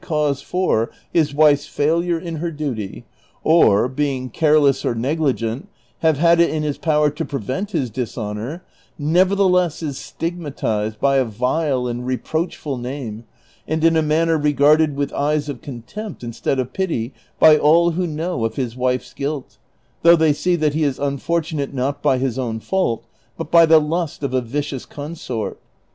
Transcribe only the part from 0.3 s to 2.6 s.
cause for his \vife"'s failure In her